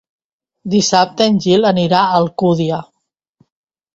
[0.75, 2.79] Dissabte en Gil anirà a Alcúdia.